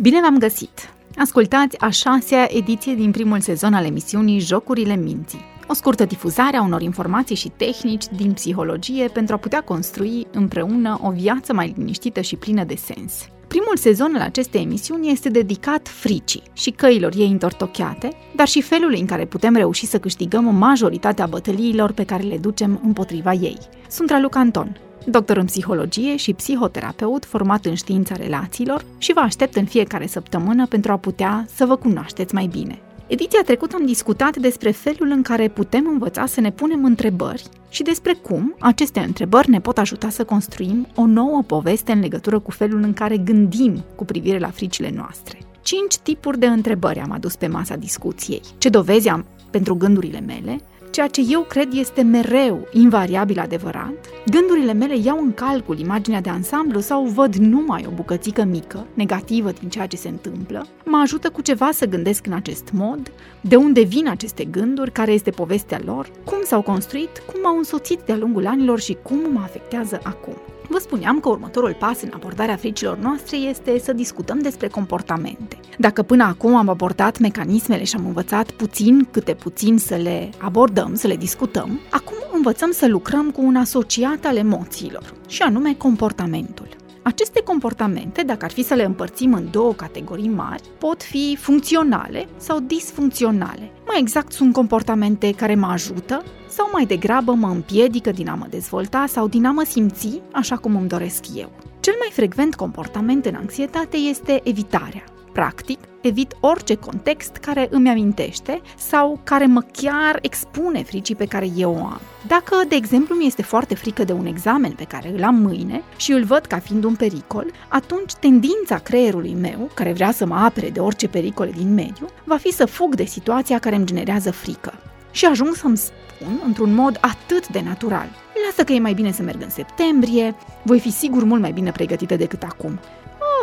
[0.00, 0.94] Bine v-am găsit!
[1.16, 5.44] Ascultați a șasea ediție din primul sezon al emisiunii Jocurile Minții.
[5.66, 10.98] O scurtă difuzare a unor informații și tehnici din psihologie pentru a putea construi împreună
[11.02, 13.14] o viață mai liniștită și plină de sens.
[13.48, 19.00] Primul sezon al acestei emisiuni este dedicat fricii și căilor ei întortocheate, dar și felului
[19.00, 23.58] în care putem reuși să câștigăm majoritatea bătăliilor pe care le ducem împotriva ei.
[23.88, 29.56] Sunt Raluca Anton, doctor în psihologie și psihoterapeut format în știința relațiilor și vă aștept
[29.56, 32.78] în fiecare săptămână pentru a putea să vă cunoașteți mai bine.
[33.06, 37.82] Ediția trecută am discutat despre felul în care putem învăța să ne punem întrebări și
[37.82, 42.50] despre cum aceste întrebări ne pot ajuta să construim o nouă poveste în legătură cu
[42.50, 45.38] felul în care gândim cu privire la fricile noastre.
[45.62, 48.40] Cinci tipuri de întrebări am adus pe masa discuției.
[48.58, 50.60] Ce dovezi am pentru gândurile mele,
[50.90, 53.92] ceea ce eu cred este mereu invariabil adevărat,
[54.30, 59.50] gândurile mele iau în calcul imaginea de ansamblu sau văd numai o bucățică mică, negativă
[59.60, 63.56] din ceea ce se întâmplă, mă ajută cu ceva să gândesc în acest mod, de
[63.56, 68.16] unde vin aceste gânduri, care este povestea lor, cum s-au construit, cum m-au însoțit de-a
[68.16, 70.36] lungul anilor și cum mă afectează acum.
[70.68, 75.60] Vă spuneam că următorul pas în abordarea fricilor noastre este să discutăm despre comportamente.
[75.78, 80.94] Dacă până acum am abordat mecanismele și am învățat puțin câte puțin să le abordăm,
[80.94, 86.77] să le discutăm, acum învățăm să lucrăm cu un asociat al emoțiilor, și anume comportamentul.
[87.20, 92.28] Aceste comportamente, dacă ar fi să le împărțim în două categorii mari, pot fi funcționale
[92.36, 93.70] sau disfuncționale.
[93.86, 98.46] Mai exact, sunt comportamente care mă ajută sau mai degrabă mă împiedică din a mă
[98.50, 101.50] dezvolta sau din a mă simți așa cum îmi doresc eu.
[101.80, 105.04] Cel mai frecvent comportament în anxietate este evitarea.
[105.32, 111.48] Practic, evit orice context care îmi amintește sau care mă chiar expune fricii pe care
[111.56, 112.00] eu o am.
[112.26, 115.82] Dacă, de exemplu, mi este foarte frică de un examen pe care îl am mâine
[115.96, 120.34] și îl văd ca fiind un pericol, atunci tendința creierului meu, care vrea să mă
[120.34, 124.30] apere de orice pericole din mediu, va fi să fug de situația care îmi generează
[124.30, 124.72] frică.
[125.10, 128.08] Și ajung să-mi spun, într-un mod atât de natural,
[128.46, 131.70] lasă că e mai bine să merg în septembrie, voi fi sigur mult mai bine
[131.70, 132.78] pregătită decât acum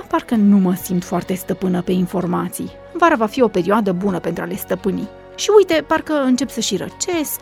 [0.08, 2.72] parcă nu mă simt foarte stăpână pe informații.
[2.94, 5.08] Vara va fi o perioadă bună pentru a le stăpâni.
[5.36, 7.42] Și uite, parcă încep să și răcesc.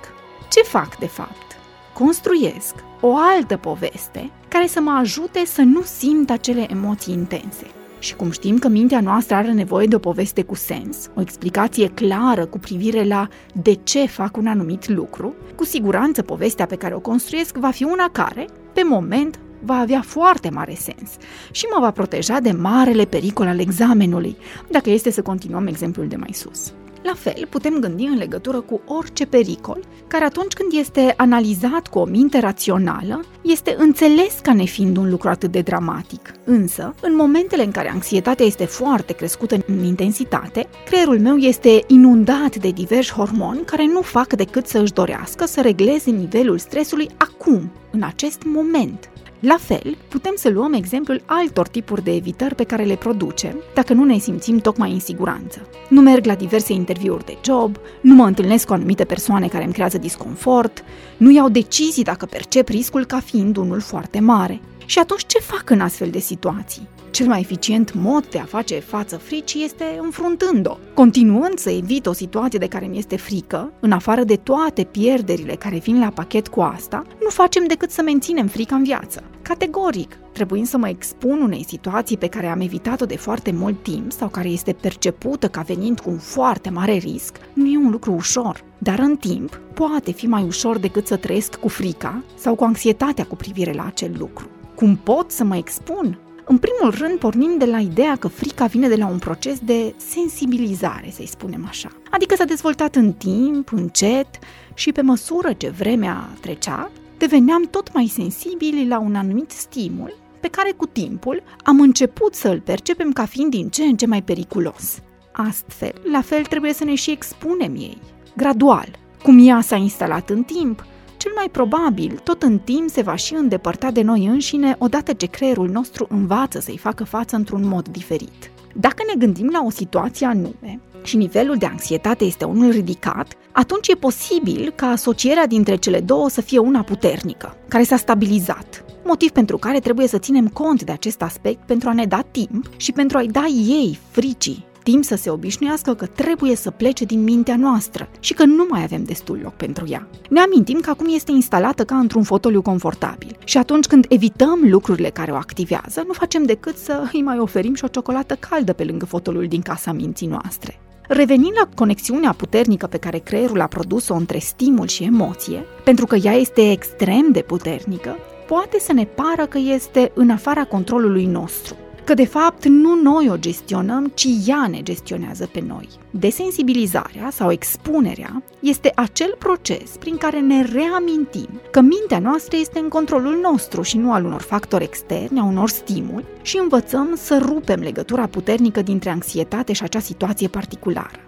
[0.51, 1.57] Ce fac, de fapt?
[1.93, 7.65] Construiesc o altă poveste care să mă ajute să nu simt acele emoții intense.
[7.99, 11.87] Și cum știm că mintea noastră are nevoie de o poveste cu sens, o explicație
[11.87, 16.95] clară cu privire la de ce fac un anumit lucru, cu siguranță povestea pe care
[16.95, 21.11] o construiesc va fi una care, pe moment, va avea foarte mare sens
[21.51, 24.37] și mă va proteja de marele pericol al examenului,
[24.69, 26.73] dacă este să continuăm exemplul de mai sus.
[27.03, 31.99] La fel, putem gândi în legătură cu orice pericol, care atunci când este analizat cu
[31.99, 36.33] o minte rațională, este înțeles ca nefiind un lucru atât de dramatic.
[36.43, 42.55] Însă, în momentele în care anxietatea este foarte crescută în intensitate, creierul meu este inundat
[42.55, 47.71] de diversi hormoni care nu fac decât să își dorească să regleze nivelul stresului acum,
[47.91, 49.12] în acest moment.
[49.45, 53.93] La fel, putem să luăm exemplul altor tipuri de evitări pe care le producem dacă
[53.93, 55.67] nu ne simțim tocmai în siguranță.
[55.89, 59.73] Nu merg la diverse interviuri de job, nu mă întâlnesc cu anumite persoane care îmi
[59.73, 60.83] creează disconfort,
[61.17, 64.61] nu iau decizii dacă percep riscul ca fiind unul foarte mare.
[64.85, 66.87] Și atunci ce fac în astfel de situații?
[67.11, 70.77] Cel mai eficient mod de a face față fricii este înfruntând-o.
[70.93, 75.55] Continuând să evit o situație de care mi este frică, în afară de toate pierderile
[75.55, 79.23] care vin la pachet cu asta, nu facem decât să menținem frica în viață.
[79.43, 84.11] Categoric, trebuind să mă expun unei situații pe care am evitat-o de foarte mult timp
[84.11, 88.11] sau care este percepută ca venind cu un foarte mare risc, nu e un lucru
[88.11, 88.63] ușor.
[88.77, 93.25] Dar în timp, poate fi mai ușor decât să trăiesc cu frica sau cu anxietatea
[93.25, 94.49] cu privire la acel lucru.
[94.75, 96.19] Cum pot să mă expun?
[96.45, 99.93] În primul rând, pornim de la ideea că frica vine de la un proces de
[99.97, 101.89] sensibilizare, să-i spunem așa.
[102.09, 104.27] Adică s-a dezvoltat în timp, încet
[104.73, 106.91] și pe măsură ce vremea trecea,
[107.27, 112.47] deveneam tot mai sensibili la un anumit stimul pe care cu timpul am început să
[112.47, 115.01] îl percepem ca fiind din ce în ce mai periculos.
[115.31, 117.97] Astfel, la fel trebuie să ne și expunem ei,
[118.37, 118.87] gradual.
[119.21, 120.85] Cum ea s-a instalat în timp,
[121.17, 125.25] cel mai probabil, tot în timp se va și îndepărta de noi înșine odată ce
[125.25, 128.51] creierul nostru învață să-i facă față într-un mod diferit.
[128.75, 133.87] Dacă ne gândim la o situație anume și nivelul de anxietate este unul ridicat, atunci
[133.87, 138.85] e posibil ca asocierea dintre cele două să fie una puternică, care s-a stabilizat.
[139.03, 142.69] Motiv pentru care trebuie să ținem cont de acest aspect pentru a ne da timp
[142.77, 147.23] și pentru a-i da ei fricii timp să se obișnuiască că trebuie să plece din
[147.23, 150.07] mintea noastră și că nu mai avem destul loc pentru ea.
[150.29, 155.09] Ne amintim că acum este instalată ca într-un fotoliu confortabil și atunci când evităm lucrurile
[155.09, 158.83] care o activează, nu facem decât să îi mai oferim și o ciocolată caldă pe
[158.83, 160.79] lângă fotoliul din casa minții noastre.
[161.15, 166.15] Revenind la conexiunea puternică pe care creierul a produs-o între stimul și emoție, pentru că
[166.15, 168.15] ea este extrem de puternică,
[168.47, 173.29] poate să ne pară că este în afara controlului nostru că de fapt nu noi
[173.29, 175.89] o gestionăm, ci ea ne gestionează pe noi.
[176.09, 182.87] Desensibilizarea sau expunerea este acel proces prin care ne reamintim că mintea noastră este în
[182.87, 187.79] controlul nostru și nu al unor factori externi, a unor stimuli și învățăm să rupem
[187.79, 191.19] legătura puternică dintre anxietate și acea situație particulară.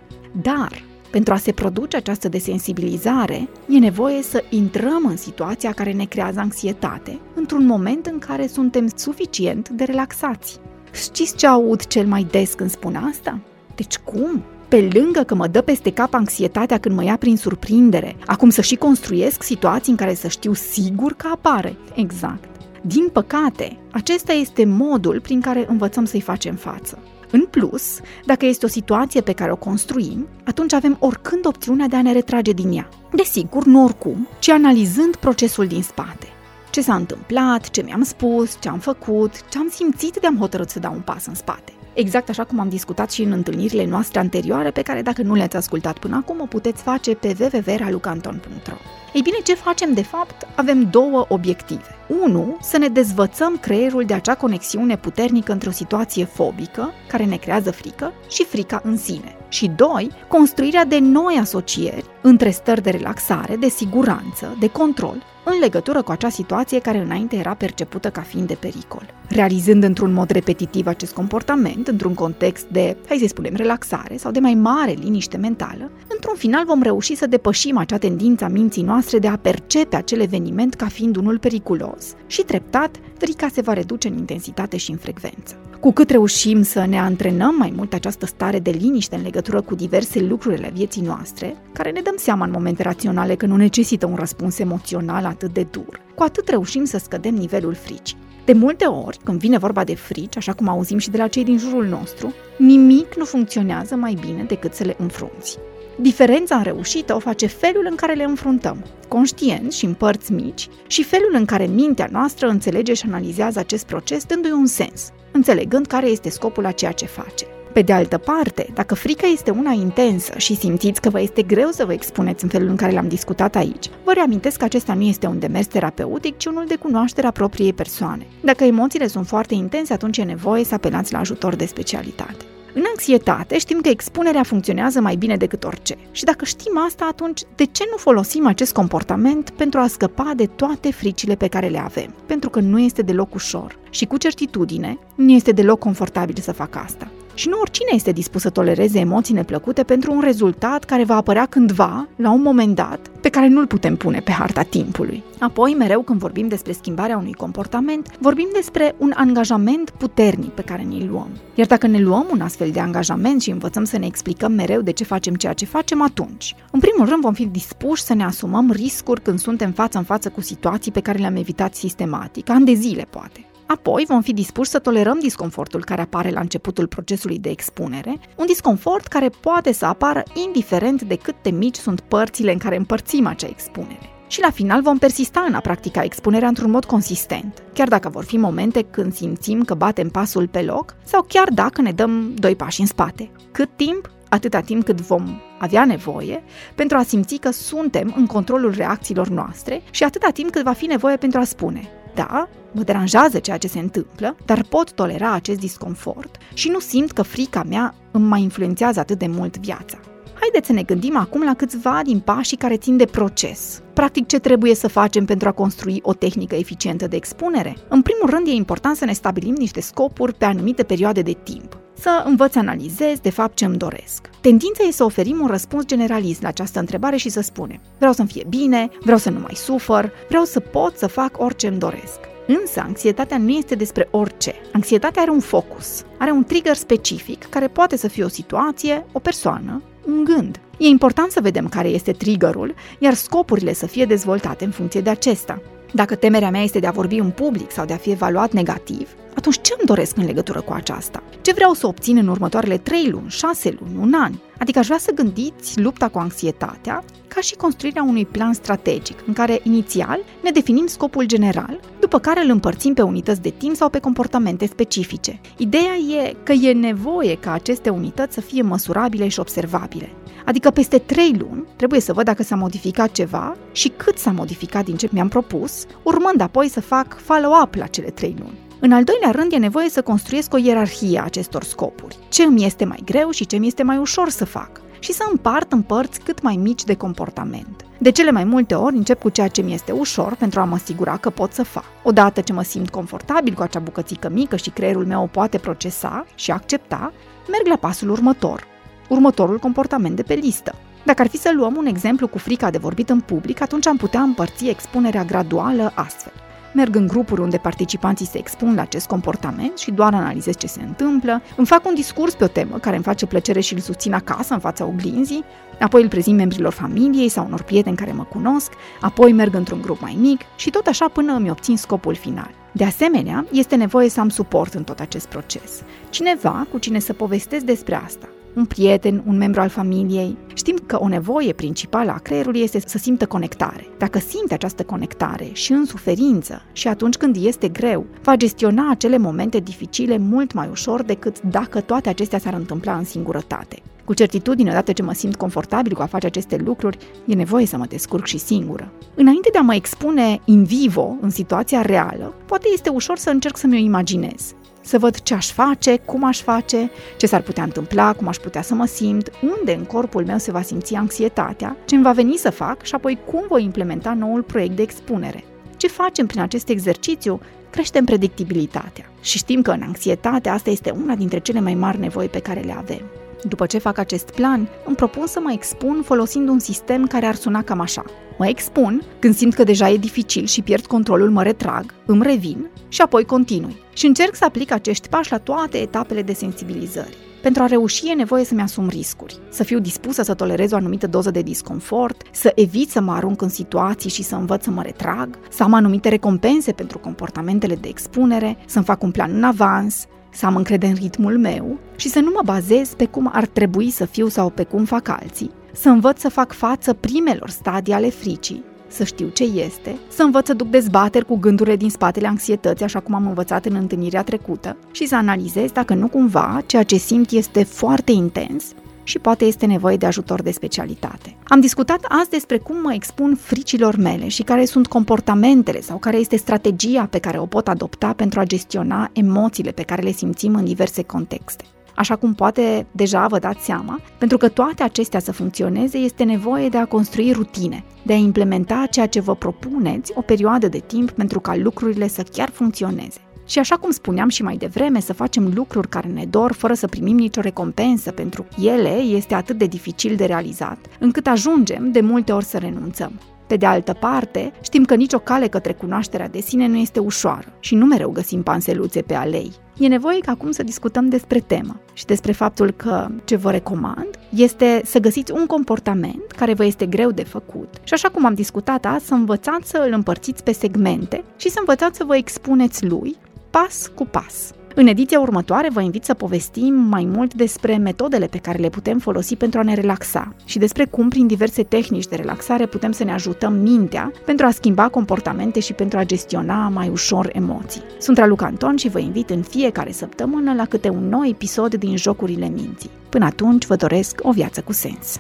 [0.42, 0.84] Dar
[1.16, 6.40] pentru a se produce această desensibilizare, e nevoie să intrăm în situația care ne creează
[6.40, 10.60] anxietate, într-un moment în care suntem suficient de relaxați.
[10.92, 13.40] Știți ce aud cel mai des când spun asta?
[13.76, 14.44] Deci cum?
[14.68, 18.62] Pe lângă că mă dă peste cap anxietatea când mă ia prin surprindere, acum să
[18.62, 21.78] și construiesc situații în care să știu sigur că apare.
[21.94, 22.50] Exact.
[22.82, 27.00] Din păcate, acesta este modul prin care învățăm să-i facem față.
[27.36, 31.96] În plus, dacă este o situație pe care o construim, atunci avem oricând opțiunea de
[31.96, 32.90] a ne retrage din ea.
[33.12, 36.28] Desigur, nu oricum, ci analizând procesul din spate.
[36.72, 40.70] Ce s-a întâmplat, ce mi-am spus, ce am făcut, ce am simțit de am hotărât
[40.70, 41.74] să dau un pas în spate.
[41.94, 45.56] Exact așa cum am discutat și în întâlnirile noastre anterioare, pe care dacă nu le-ați
[45.56, 49.05] ascultat până acum, o puteți face pe www.ralucanton.ro.
[49.16, 50.48] Ei bine, ce facem de fapt?
[50.56, 51.96] Avem două obiective.
[52.24, 57.36] Unu, să ne dezvățăm creierul de acea conexiune puternică între o situație fobică, care ne
[57.36, 59.38] creează frică, și frica în sine.
[59.50, 65.60] Și doi, construirea de noi asocieri între stări de relaxare, de siguranță, de control în
[65.60, 69.14] legătură cu acea situație care înainte era percepută ca fiind de pericol.
[69.28, 74.40] Realizând într-un mod repetitiv acest comportament, într-un context de, hai să spunem, relaxare sau de
[74.40, 79.30] mai mare liniște mentală, într-un final vom reuși să depășim acea tendință a minții noastre
[79.30, 84.08] de a percepe acel eveniment ca fiind unul periculos și treptat, frica se va reduce
[84.08, 85.56] în intensitate și în frecvență.
[85.80, 89.76] Cu cât reușim să ne antrenăm mai mult această stare de liniște în legătură cu
[89.76, 94.06] diverse lucruri ale vieții noastre, care ne dăm seama în momente raționale că nu necesită
[94.06, 98.18] un răspuns emoțional atât de dur, cu atât reușim să scădem nivelul fricii.
[98.46, 101.44] De multe ori, când vine vorba de frici, așa cum auzim și de la cei
[101.44, 105.58] din jurul nostru, nimic nu funcționează mai bine decât să le înfrunți.
[105.98, 110.68] Diferența în reușită o face felul în care le înfruntăm, conștient și în părți mici,
[110.88, 115.86] și felul în care mintea noastră înțelege și analizează acest proces dându-i un sens, înțelegând
[115.86, 117.46] care este scopul a ceea ce face.
[117.74, 121.70] Pe de altă parte, dacă frica este una intensă și simțiți că vă este greu
[121.70, 125.02] să vă expuneți în felul în care l-am discutat aici, vă reamintesc că acesta nu
[125.02, 128.26] este un demers terapeutic, ci unul de cunoaștere a propriei persoane.
[128.42, 132.46] Dacă emoțiile sunt foarte intense, atunci e nevoie să apelați la ajutor de specialitate.
[132.78, 135.98] În anxietate știm că expunerea funcționează mai bine decât orice.
[136.12, 140.46] Și dacă știm asta, atunci de ce nu folosim acest comportament pentru a scăpa de
[140.46, 142.14] toate fricile pe care le avem?
[142.26, 146.76] Pentru că nu este deloc ușor și cu certitudine nu este deloc confortabil să fac
[146.76, 147.12] asta.
[147.34, 151.46] Și nu oricine este dispus să tolereze emoții neplăcute pentru un rezultat care va apărea
[151.46, 155.24] cândva, la un moment dat, pe care nu-l putem pune pe harta timpului.
[155.40, 160.82] Apoi, mereu când vorbim despre schimbarea unui comportament, vorbim despre un angajament puternic pe care
[160.82, 161.30] ne-l luăm.
[161.56, 164.92] Iar dacă ne luăm un astfel de angajament și învățăm să ne explicăm mereu de
[164.92, 168.72] ce facem ceea ce facem, atunci, în primul rând, vom fi dispuși să ne asumăm
[168.72, 172.74] riscuri când suntem față în față cu situații pe care le-am evitat sistematic, ani de
[172.74, 173.46] zile poate.
[173.68, 178.46] Apoi vom fi dispuși să tolerăm disconfortul care apare la începutul procesului de expunere, un
[178.46, 183.26] disconfort care poate să apară indiferent de cât de mici sunt părțile în care împărțim
[183.26, 184.10] acea expunere.
[184.28, 188.24] Și la final vom persista în a practica expunerea într-un mod consistent, chiar dacă vor
[188.24, 192.56] fi momente când simțim că batem pasul pe loc sau chiar dacă ne dăm doi
[192.56, 193.32] pași în spate.
[193.52, 194.10] Cât timp?
[194.30, 196.44] Atâta timp cât vom avea nevoie
[196.76, 200.86] pentru a simți că suntem în controlul reacțiilor noastre și atâta timp cât va fi
[200.86, 205.60] nevoie pentru a spune da, mă deranjează ceea ce se întâmplă, dar pot tolera acest
[205.60, 209.98] disconfort și nu simt că frica mea îmi mai influențează atât de mult viața.
[210.40, 213.82] Haideți să ne gândim acum la câțiva din pașii care țin de proces.
[213.94, 217.76] Practic, ce trebuie să facem pentru a construi o tehnică eficientă de expunere?
[217.88, 221.84] În primul rând, e important să ne stabilim niște scopuri pe anumite perioade de timp
[222.00, 224.30] să învăț să analizez de fapt ce îmi doresc.
[224.42, 228.28] Tendința e să oferim un răspuns generalist la această întrebare și să spunem vreau să-mi
[228.28, 232.20] fie bine, vreau să nu mai sufăr, vreau să pot să fac orice îmi doresc.
[232.48, 234.56] Însă, anxietatea nu este despre orice.
[234.74, 239.20] Anxietatea are un focus, are un trigger specific, care poate să fie o situație, o
[239.20, 240.60] persoană, un gând.
[240.78, 245.10] E important să vedem care este triggerul, iar scopurile să fie dezvoltate în funcție de
[245.10, 245.62] acesta.
[245.96, 249.10] Dacă temerea mea este de a vorbi în public sau de a fi evaluat negativ,
[249.36, 251.24] atunci ce îmi doresc în legătură cu aceasta?
[251.42, 254.34] Ce vreau să obțin în următoarele 3 luni, 6 luni, un an?
[254.60, 259.34] Adică aș vrea să gândiți lupta cu anxietatea ca și construirea unui plan strategic, în
[259.34, 263.90] care inițial ne definim scopul general, după care îl împărțim pe unități de timp sau
[263.90, 265.42] pe comportamente specifice.
[265.58, 270.10] Ideea e că e nevoie ca aceste unități să fie măsurabile și observabile.
[270.46, 274.86] Adică peste 3 luni trebuie să văd dacă s-a modificat ceva și cât s-a modificat
[274.86, 278.64] din ce mi-am propus, urmând apoi să fac follow-up la cele 3 luni.
[278.80, 282.18] În al doilea rând, e nevoie să construiesc o ierarhie a acestor scopuri.
[282.30, 284.82] Ce îmi este mai greu și ce mi este mai ușor să fac.
[285.00, 287.86] Și să împart în părți cât mai mici de comportament.
[287.98, 290.76] De cele mai multe ori încep cu ceea ce mi este ușor pentru a mă
[290.76, 291.86] asigura că pot să fac.
[292.04, 296.26] Odată ce mă simt confortabil cu acea bucățică mică și creierul meu o poate procesa
[296.36, 297.14] și accepta,
[297.50, 298.68] merg la pasul următor,
[299.08, 300.76] următorul comportament de pe listă.
[301.06, 303.98] Dacă ar fi să luăm un exemplu cu frica de vorbit în public, atunci am
[303.98, 306.34] putea împărți expunerea graduală astfel.
[306.74, 310.82] Merg în grupuri unde participanții se expun la acest comportament și doar analizez ce se
[310.82, 314.14] întâmplă, îmi fac un discurs pe o temă care îmi face plăcere și îl susțin
[314.14, 315.44] acasă în fața oglinzii,
[315.80, 318.72] apoi îl prezint membrilor familiei sau unor prieteni care mă cunosc,
[319.02, 322.50] apoi merg într-un grup mai mic și tot așa până îmi obțin scopul final.
[322.72, 325.84] De asemenea, este nevoie să am suport în tot acest proces.
[326.10, 330.38] Cineva cu cine să povestesc despre asta, un prieten, un membru al familiei.
[330.54, 333.88] Știm că o nevoie principală a creierului este să simtă conectare.
[333.98, 339.18] Dacă simte această conectare și în suferință și atunci când este greu, va gestiona acele
[339.18, 343.82] momente dificile mult mai ușor decât dacă toate acestea s-ar întâmpla în singurătate.
[344.06, 347.78] Cu certitudine, odată ce mă simt confortabil cu a face aceste lucruri, e nevoie să
[347.78, 348.92] mă descurc și singură.
[349.16, 353.58] Înainte de a mă expune in vivo, în situația reală, poate este ușor să încerc
[353.58, 358.14] să mi-o imaginez să văd ce aș face, cum aș face, ce s-ar putea întâmpla,
[358.14, 361.96] cum aș putea să mă simt, unde în corpul meu se va simți anxietatea, ce
[361.96, 365.44] îmi va veni să fac și apoi cum voi implementa noul proiect de expunere.
[365.78, 367.40] Ce facem prin acest exercițiu?
[367.70, 369.12] Creștem predictibilitatea.
[369.22, 372.60] Și știm că în anxietate asta este una dintre cele mai mari nevoi pe care
[372.60, 373.02] le avem.
[373.44, 377.36] După ce fac acest plan, îmi propun să mă expun folosind un sistem care ar
[377.36, 378.04] suna cam așa.
[378.38, 382.70] Mă expun, când simt că deja e dificil și pierd controlul, mă retrag, îmi revin
[382.88, 383.76] și apoi continui.
[383.94, 387.18] Și încerc să aplic acești pași la toate etapele de sensibilizări.
[387.42, 391.08] Pentru a reuși e nevoie să-mi asum riscuri, să fiu dispusă să tolerez o anumită
[391.08, 394.82] doză de disconfort, să evit să mă arunc în situații și să învăț să mă
[394.82, 400.06] retrag, să am anumite recompense pentru comportamentele de expunere, să-mi fac un plan în avans,
[400.32, 403.90] să am încredere în ritmul meu și să nu mă bazez pe cum ar trebui
[403.90, 408.10] să fiu sau pe cum fac alții, să învăț să fac față primelor stadii ale
[408.10, 412.86] fricii, să știu ce este, să învăț să duc dezbateri cu gândurile din spatele anxietății,
[412.86, 416.98] așa cum am învățat în întâlnirea trecută, și să analizez dacă nu cumva ceea ce
[416.98, 418.66] simt este foarte intens
[419.04, 421.36] și poate este nevoie de ajutor de specialitate.
[421.44, 426.18] Am discutat azi despre cum mă expun fricilor mele și care sunt comportamentele sau care
[426.18, 430.56] este strategia pe care o pot adopta pentru a gestiona emoțiile pe care le simțim
[430.56, 431.64] în diverse contexte.
[431.96, 436.70] Așa cum poate deja vă dați seama, pentru că toate acestea să funcționeze este nevoie
[436.70, 441.12] de a construi rutine, de a implementa ceea ce vă propuneți o perioadă de timp
[441.12, 443.20] pentru ca lucrurile să chiar funcționeze.
[443.46, 446.88] Și așa cum spuneam și mai devreme, să facem lucruri care ne dor fără să
[446.88, 452.32] primim nicio recompensă pentru ele este atât de dificil de realizat, încât ajungem de multe
[452.32, 453.12] ori să renunțăm.
[453.48, 457.54] Pe de altă parte, știm că nicio cale către cunoașterea de sine nu este ușoară
[457.60, 459.52] și nu mereu găsim panseluțe pe alei.
[459.78, 464.08] E nevoie ca acum să discutăm despre temă și despre faptul că ce vă recomand
[464.30, 468.34] este să găsiți un comportament care vă este greu de făcut și așa cum am
[468.34, 472.86] discutat azi, să învățați să îl împărțiți pe segmente și să învățați să vă expuneți
[472.86, 473.16] lui
[473.50, 474.55] pas cu pas.
[474.78, 479.00] În ediția următoare vă invit să povestim mai mult despre metodele pe care le putem
[479.00, 483.04] folosi pentru a ne relaxa și despre cum prin diverse tehnici de relaxare putem să
[483.04, 487.82] ne ajutăm mintea pentru a schimba comportamente și pentru a gestiona mai ușor emoții.
[488.00, 491.98] Sunt Raluca Anton și vă invit în fiecare săptămână la câte un nou episod din
[491.98, 492.90] Jocurile Minții.
[493.10, 495.20] Până atunci vă doresc o viață cu sens.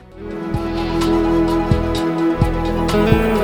[2.95, 3.34] thank you